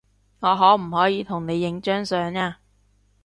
[0.39, 2.57] 我可唔可以同你影張相呀